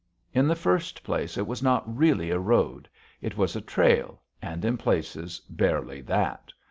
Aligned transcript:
In 0.33 0.47
the 0.47 0.55
first 0.55 1.03
place, 1.03 1.37
it 1.37 1.45
was 1.45 1.61
not 1.61 1.83
really 1.95 2.31
a 2.31 2.39
road. 2.39 2.89
It 3.21 3.37
was 3.37 3.55
a 3.55 3.61
trail, 3.61 4.23
and 4.41 4.65
in 4.65 4.75
places 4.75 5.39
barely 5.41 6.01
that. 6.01 6.51